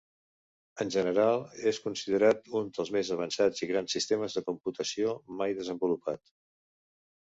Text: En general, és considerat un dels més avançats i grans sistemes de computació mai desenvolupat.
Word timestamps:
En 0.83 0.87
general, 0.95 1.43
és 1.71 1.79
considerat 1.83 2.49
un 2.61 2.71
dels 2.77 2.91
més 2.97 3.11
avançats 3.17 3.65
i 3.67 3.69
grans 3.73 3.95
sistemes 3.99 4.39
de 4.39 4.45
computació 4.51 5.15
mai 5.43 5.55
desenvolupat. 5.61 6.25